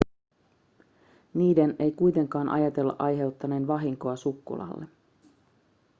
niiden 1.33 1.75
ei 1.79 1.91
kuitenkaan 1.91 2.49
ajatella 2.49 2.95
aiheuttaneen 2.99 3.67
vahinkoa 3.67 4.15
sukkulalle 4.15 4.85